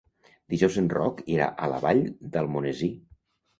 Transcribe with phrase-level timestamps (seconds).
[0.53, 2.03] Dijous en Roc irà a la Vall
[2.35, 2.93] d'Almonesir.